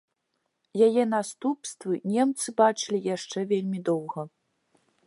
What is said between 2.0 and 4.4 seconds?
немцы бачылі яшчэ вельмі доўга.